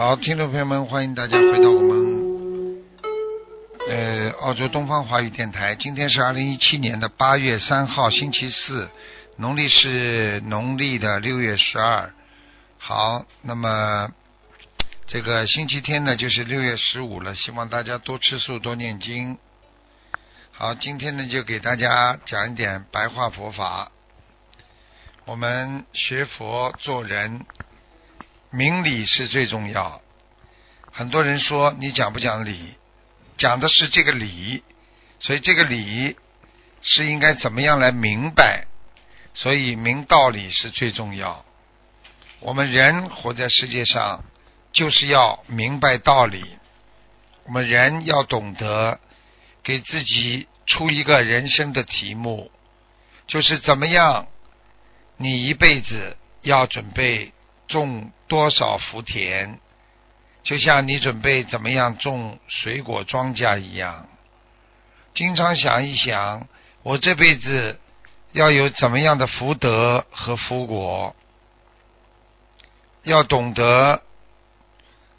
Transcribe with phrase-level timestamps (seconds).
[0.00, 2.82] 好，听众朋友们，欢迎大家回到我们
[3.86, 5.74] 呃澳洲东方华语电台。
[5.74, 8.88] 今天是二零一七年的八月三号，星期四，
[9.36, 12.10] 农历是农历的六月十二。
[12.78, 14.10] 好，那么
[15.06, 17.34] 这个星期天呢，就是六月十五了。
[17.34, 19.36] 希望大家多吃素，多念经。
[20.50, 23.92] 好，今天呢，就给大家讲一点白话佛法。
[25.26, 27.44] 我们学佛做人。
[28.50, 30.02] 明理是最重要。
[30.92, 32.74] 很多人说你讲不讲理，
[33.36, 34.64] 讲的是这个理，
[35.20, 36.16] 所以这个理
[36.82, 38.66] 是应该怎么样来明白，
[39.34, 41.44] 所以明道理是最重要。
[42.40, 44.24] 我们人活在世界上，
[44.72, 46.44] 就是要明白道理。
[47.44, 48.98] 我们人要懂得
[49.62, 52.50] 给自己出一个人生的题目，
[53.28, 54.26] 就是怎么样，
[55.16, 57.32] 你一辈子要准备。
[57.70, 59.60] 种多少福田，
[60.42, 64.08] 就像你准备怎么样种水果庄稼一样。
[65.14, 66.48] 经常想一想，
[66.82, 67.78] 我这辈子
[68.32, 71.14] 要有怎么样的福德和福果，
[73.04, 74.02] 要懂得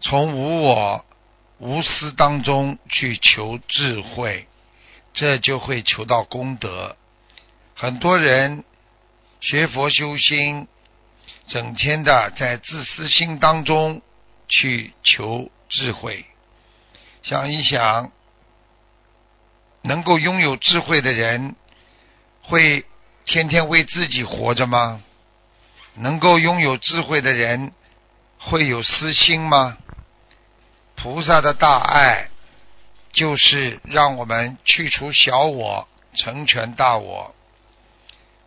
[0.00, 1.04] 从无我
[1.58, 4.48] 无私当中去求智慧，
[5.12, 6.96] 这就会求到功德。
[7.74, 8.64] 很多人
[9.40, 10.66] 学佛修心。
[11.46, 14.02] 整天的在自私心当中
[14.48, 16.26] 去求智慧，
[17.22, 18.10] 想一想，
[19.82, 21.56] 能够拥有智慧的人，
[22.42, 22.84] 会
[23.24, 25.02] 天天为自己活着吗？
[25.94, 27.72] 能够拥有智慧的人，
[28.38, 29.78] 会有私心吗？
[30.96, 32.28] 菩萨的大爱，
[33.12, 37.34] 就是让我们去除小我，成全大我。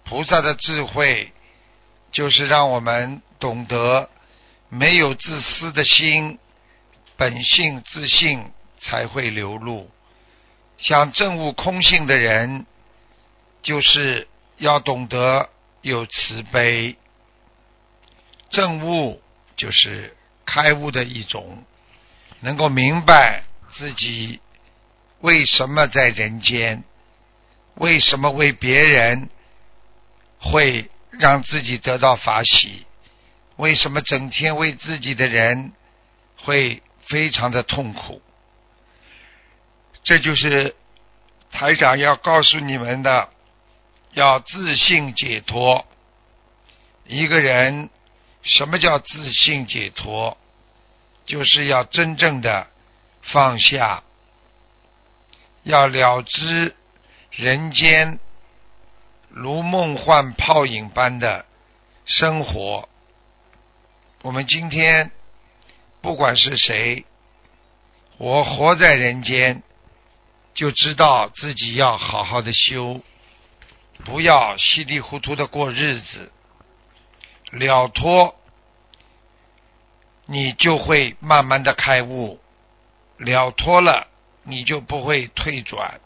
[0.03, 1.33] 菩萨的智慧。
[2.11, 4.09] 就是让我们懂得，
[4.67, 6.39] 没有自私的心，
[7.15, 8.51] 本性自信
[8.81, 9.89] 才会流露。
[10.77, 12.65] 像证悟空性的人，
[13.61, 14.27] 就是
[14.57, 15.49] 要懂得
[15.81, 16.97] 有慈悲。
[18.49, 19.21] 证悟
[19.55, 21.63] 就是开悟的一种，
[22.41, 23.43] 能够明白
[23.73, 24.41] 自己
[25.19, 26.83] 为什么在人间，
[27.75, 29.29] 为什么为别人
[30.39, 30.89] 会。
[31.11, 32.85] 让自己得到法喜，
[33.57, 35.73] 为什么整天为自己的人
[36.37, 38.21] 会非常的痛苦？
[40.03, 40.75] 这就是
[41.51, 43.29] 台长要告诉你们的，
[44.13, 45.85] 要自信解脱。
[47.05, 47.89] 一个人
[48.43, 50.37] 什么叫自信解脱？
[51.25, 52.67] 就是要真正的
[53.21, 54.01] 放下，
[55.63, 56.75] 要了知
[57.31, 58.19] 人间。
[59.33, 61.45] 如梦幻泡影般的
[62.05, 62.89] 生活，
[64.23, 65.11] 我们今天
[66.01, 67.05] 不管是谁，
[68.17, 69.63] 我活在人间，
[70.53, 72.99] 就知道自己要好好的修，
[74.03, 76.29] 不要稀里糊涂的过日子，
[77.51, 78.35] 了脱，
[80.25, 82.37] 你就会慢慢的开悟，
[83.17, 84.07] 了脱了，
[84.43, 86.01] 你就不会退转，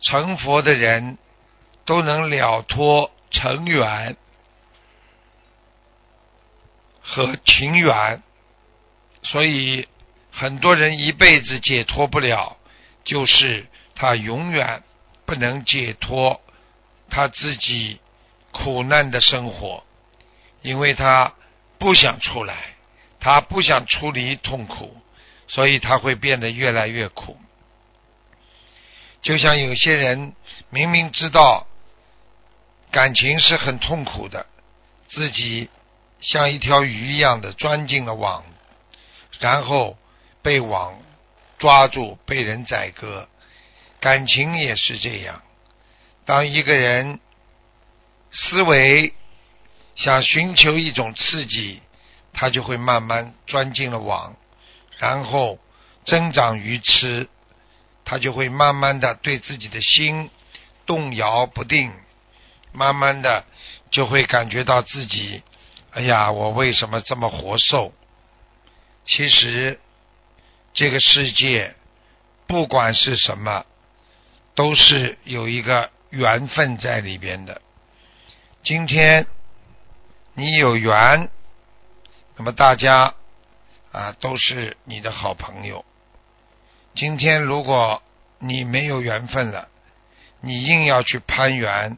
[0.00, 1.18] 成佛的人。
[1.86, 4.16] 都能了脱尘缘
[7.00, 8.20] 和情缘，
[9.22, 9.86] 所以
[10.32, 12.56] 很多人一辈子解脱不了，
[13.04, 14.82] 就是他永远
[15.24, 16.40] 不能解脱
[17.08, 18.00] 他自己
[18.50, 19.84] 苦难的生活，
[20.62, 21.34] 因为他
[21.78, 22.74] 不想出来，
[23.20, 25.00] 他不想处理痛苦，
[25.46, 27.36] 所以他会变得越来越苦。
[29.22, 30.34] 就像有些人
[30.70, 31.65] 明明知道。
[32.96, 34.46] 感情是很痛苦的，
[35.10, 35.68] 自己
[36.18, 38.42] 像一条鱼一样的钻进了网，
[39.38, 39.98] 然后
[40.40, 40.98] 被网
[41.58, 43.28] 抓住，被人宰割。
[44.00, 45.42] 感情也是这样，
[46.24, 47.20] 当一个人
[48.32, 49.12] 思维
[49.94, 51.82] 想寻求一种刺激，
[52.32, 54.34] 他就会慢慢钻进了网，
[54.96, 55.58] 然后
[56.06, 57.28] 增长鱼吃，
[58.06, 60.30] 他就会慢慢的对自己的心
[60.86, 61.92] 动摇不定。
[62.76, 63.44] 慢慢的
[63.90, 65.42] 就会感觉到自己，
[65.92, 67.94] 哎呀，我为什么这么活受？
[69.06, 69.80] 其实，
[70.74, 71.74] 这个世界
[72.46, 73.64] 不管是什么，
[74.54, 77.62] 都是有一个缘分在里边的。
[78.62, 79.26] 今天
[80.34, 81.30] 你有缘，
[82.36, 83.14] 那么大家
[83.90, 85.82] 啊都是你的好朋友。
[86.94, 88.02] 今天如果
[88.38, 89.68] 你没有缘分了，
[90.42, 91.96] 你硬要去攀缘，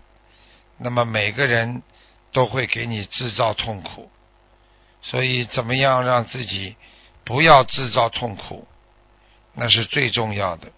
[0.79, 1.83] 那么每个人
[2.33, 4.11] 都会给你制造痛苦。
[5.03, 6.77] 所以，怎么样让自己
[7.25, 8.67] 不要制造痛苦，
[9.55, 10.73] 那是最重要的。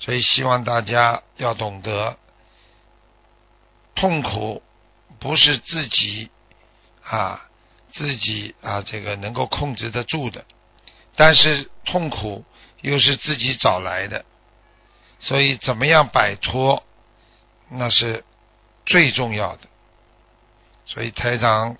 [0.00, 2.18] 所以，希望大家要懂得，
[3.94, 4.62] 痛苦
[5.18, 6.30] 不是自己
[7.04, 7.48] 啊
[7.92, 10.44] 自己啊这个能够控制得住的，
[11.16, 12.44] 但是痛苦。
[12.80, 14.24] 又是自己找来的，
[15.18, 16.84] 所以怎么样摆脱，
[17.68, 18.24] 那是
[18.88, 19.68] 最重要的。
[20.86, 21.76] 所以台长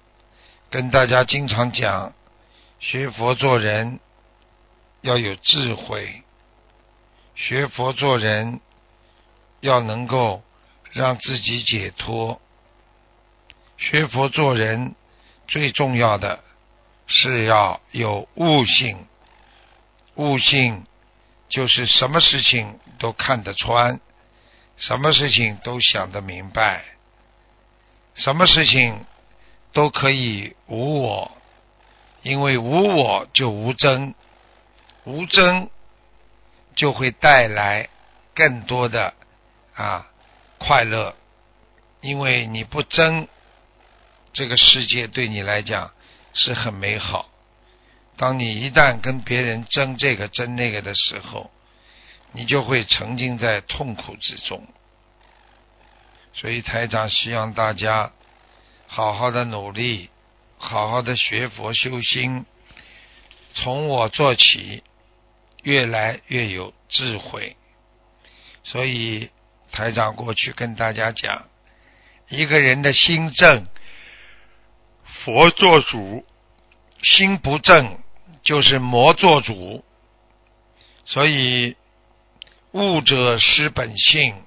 [0.71, 2.13] 跟大家经常讲，
[2.79, 3.99] 学佛做人
[5.01, 6.23] 要有智慧，
[7.35, 8.61] 学佛做人
[9.61, 10.43] 要能够
[10.93, 12.41] 让自己解脱，
[13.79, 14.95] 学佛做人
[15.47, 16.45] 最重要的
[17.07, 19.07] 是要有悟性。
[20.17, 20.85] 悟性
[21.49, 24.01] 就是什么事情都看得穿，
[24.77, 26.85] 什么事情都想得明白，
[28.19, 29.07] 什么事情
[29.73, 31.31] 都可以无我，
[32.23, 34.15] 因为无我就无争，
[35.05, 35.71] 无争
[36.75, 37.89] 就会带来
[38.35, 39.15] 更多的
[39.75, 40.09] 啊
[40.59, 41.15] 快乐，
[42.01, 43.29] 因为你不争，
[44.33, 45.93] 这个世界对你来讲
[46.35, 47.29] 是很美好。
[48.17, 51.53] 当你一旦跟别人争这个争那个的时候，
[52.33, 54.67] 你就会沉浸在痛苦之中。
[56.41, 58.13] 所以台长希望大家
[58.87, 60.09] 好好的努力，
[60.57, 62.47] 好好的学佛修心，
[63.55, 64.85] 从我做起，
[65.65, 67.57] 越来越有智慧。
[68.63, 69.31] 所以
[69.73, 71.43] 台长过去跟大家讲，
[72.29, 73.67] 一个人的心正，
[75.25, 76.25] 佛做主；
[77.03, 77.99] 心不正。
[78.41, 79.85] 就是魔做主，
[81.05, 81.77] 所以
[82.71, 84.43] 悟者失本性，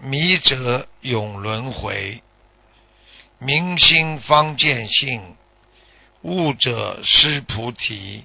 [0.00, 2.22] 迷者永轮回。
[3.40, 5.36] 明心方见性，
[6.22, 8.24] 悟者失菩提。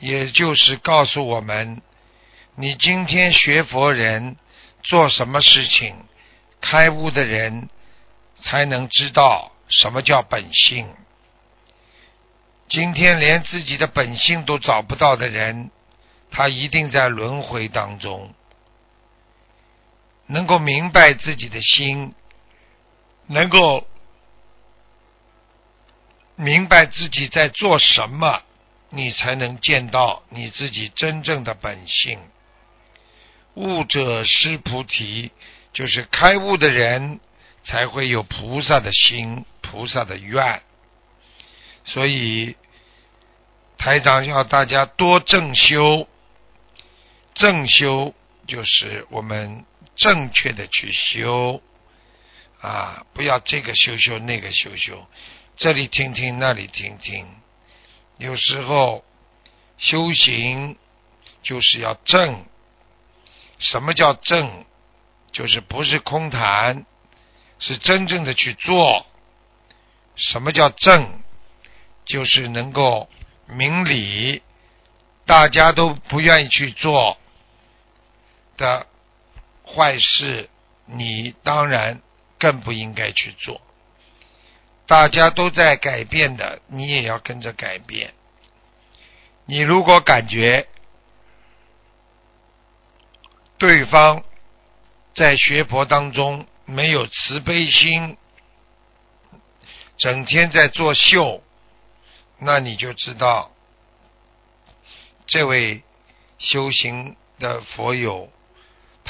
[0.00, 1.82] 也就是告诉我们，
[2.54, 4.36] 你今天学佛人
[4.82, 5.94] 做什么事情，
[6.60, 7.68] 开悟的人
[8.42, 10.86] 才能知道什么叫本性。
[12.68, 15.70] 今天连自己的本性都找不到的人，
[16.30, 18.34] 他一定在轮回当中。
[20.28, 22.14] 能够明白自己的心，
[23.26, 23.86] 能够
[26.36, 28.42] 明白自己在做什么，
[28.90, 32.20] 你才能见到你自己真正的本性。
[33.54, 35.32] 悟者失菩提，
[35.72, 37.18] 就是开悟的人
[37.64, 40.62] 才会有菩萨的心、菩萨的愿。
[41.84, 42.56] 所以，
[43.78, 46.06] 台长要大家多正修，
[47.34, 48.14] 正修
[48.46, 49.64] 就是我们
[49.98, 51.60] 正确的去修
[52.60, 55.06] 啊，不要这个修修那个修修，
[55.56, 57.28] 这里听听那里听听。
[58.16, 59.04] 有时候
[59.76, 60.76] 修行
[61.42, 62.46] 就是要正，
[63.58, 64.64] 什么叫正？
[65.30, 66.86] 就是不是空谈，
[67.58, 69.06] 是真正的去做。
[70.16, 71.20] 什么叫正？
[72.04, 73.08] 就是能够
[73.46, 74.42] 明理，
[75.26, 77.18] 大家都不愿意去做
[78.56, 78.86] 的
[79.74, 80.48] 坏事，
[80.86, 82.00] 你当然
[82.38, 83.60] 更不应该去做。
[84.86, 88.14] 大家都在改变的，你也要跟着改变。
[89.44, 90.66] 你如果感觉
[93.58, 94.22] 对方
[95.14, 98.16] 在学佛当中没有慈悲心，
[99.96, 101.42] 整天在作秀。
[102.38, 103.50] 那你就知道，
[105.26, 105.82] 这位
[106.38, 108.30] 修行的佛友，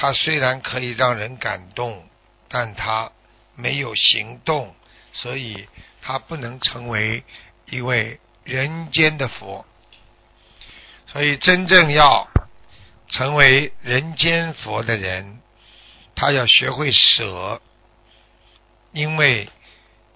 [0.00, 2.09] 他虽然可以让人感动，
[2.49, 3.11] 但他
[3.57, 4.73] 没有行动，
[5.11, 5.67] 所以
[6.00, 7.25] 他不能成为
[7.67, 9.67] 一位人间的佛。
[11.09, 12.28] 所以，真正要
[13.09, 15.40] 成为人间佛的人，
[16.14, 17.61] 他要学会舍，
[18.93, 19.50] 因为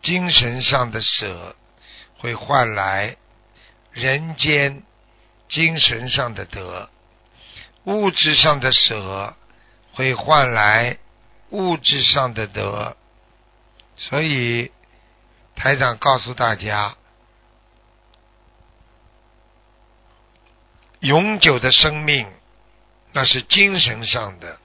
[0.01, 1.57] 精神上的舍。
[2.19, 3.17] 会换来
[3.91, 4.85] 人间
[5.49, 6.89] 精神上的德，
[7.83, 9.35] 物质上的舍
[9.93, 10.99] 会换来
[11.51, 12.97] 物质上的德。
[13.97, 14.73] 所以
[15.55, 16.97] 台长告诉大家，
[21.01, 22.27] 永久的生命
[23.13, 24.59] 那是精神上的，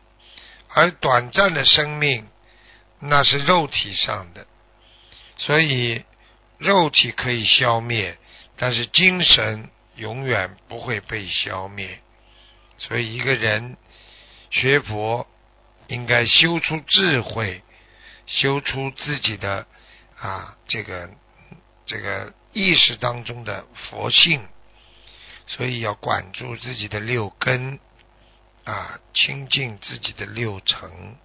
[0.69, 2.27] 而短暂的生命
[2.99, 4.47] 那是肉体上的。
[5.35, 6.03] 所以
[6.57, 8.17] 肉体可以消灭，
[8.55, 11.99] 但是精神永远不会被消灭。
[12.77, 13.77] 所以一个人
[14.49, 15.27] 学佛，
[15.87, 17.63] 应该修出智慧，
[18.25, 19.65] 修出自己的
[20.17, 21.09] 啊这个
[21.85, 24.47] 这个意识当中的佛性。
[25.49, 27.79] 所以要管住自己的六根
[28.65, 31.15] 啊，清净自己的六尘，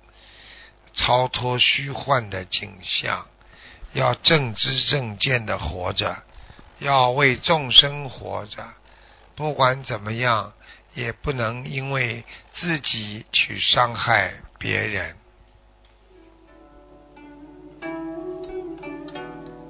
[0.95, 3.26] 超脱虚幻的景象，
[3.93, 6.23] 要正知正见的活着，
[6.79, 8.64] 要为众生活着。
[9.35, 10.52] 不管怎么样，
[10.95, 15.17] 也不能因为自己去伤害别人。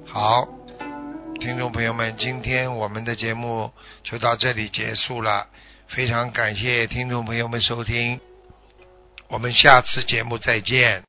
[0.07, 0.47] 好，
[1.41, 5.47] 听众朋友们，今天我们的节目就到这里结束了，
[5.89, 8.21] 非常感谢听众朋友们收听，
[9.29, 11.01] 我们下次节目再见。